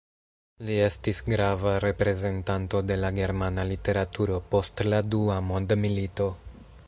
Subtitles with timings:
[0.67, 6.31] Li estis grava reprezentanto de la germana literaturo post la Dua mondmilito.